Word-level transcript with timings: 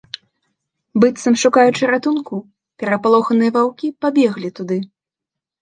Быццам 1.01 1.35
шукаючы 1.41 1.83
ратунку, 1.93 2.35
перапалоханыя 2.85 3.55
ваўкі 3.59 3.91
пабеглі 4.07 4.49
туды. 4.63 4.77